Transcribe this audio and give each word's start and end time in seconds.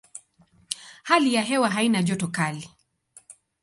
Hali 1.03 1.33
ya 1.33 1.41
hewa 1.41 1.69
haina 1.69 2.03
joto 2.03 2.27
kali. 2.27 2.69